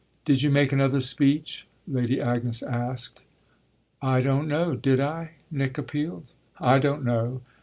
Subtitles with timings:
[0.25, 3.23] "Did you make another speech?" Lady Agnes asked.
[4.01, 4.73] "I don't know.
[4.75, 6.25] Did I?" Nick appealed.
[6.57, 7.43] "I don't know!"